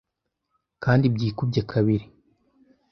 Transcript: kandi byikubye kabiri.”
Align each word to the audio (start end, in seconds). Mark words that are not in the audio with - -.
kandi 0.83 1.05
byikubye 1.15 1.61
kabiri.” 1.71 2.05